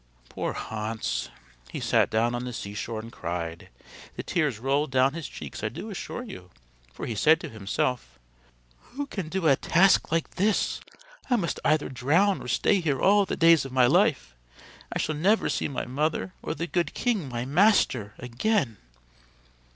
Poor 0.29 0.53
Hans! 0.53 1.29
He 1.69 1.79
sat 1.79 2.09
down 2.09 2.33
on 2.33 2.43
the 2.43 2.53
seashore 2.53 3.01
and 3.01 3.11
cried 3.11 3.69
the 4.15 4.23
tears 4.23 4.57
rolled 4.57 4.89
down 4.89 5.13
his 5.13 5.27
cheeks 5.27 5.63
I 5.63 5.69
do 5.69 5.91
assure 5.91 6.23
you 6.23 6.49
for 6.91 7.05
he 7.05 7.13
said 7.13 7.39
to 7.41 7.49
himself: 7.49 8.17
"Who 8.79 9.05
can 9.05 9.29
do 9.29 9.45
a 9.47 9.55
task 9.55 10.11
like 10.11 10.31
this? 10.31 10.81
I 11.29 11.35
must 11.35 11.59
either 11.63 11.87
drown 11.87 12.41
or 12.41 12.47
stay 12.47 12.79
here 12.79 12.99
all 12.99 13.27
the 13.27 13.37
days 13.37 13.63
of 13.63 13.71
my 13.71 13.85
life. 13.85 14.33
I 14.91 14.97
shall 14.97 15.13
never 15.13 15.49
see 15.49 15.67
my 15.67 15.85
mother 15.85 16.33
or 16.41 16.55
the 16.55 16.65
good 16.65 16.95
king, 16.95 17.29
my 17.29 17.45
master, 17.45 18.15
again." 18.17 18.77